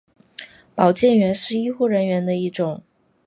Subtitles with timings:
[0.73, 2.81] 保健员是医护人员的一种。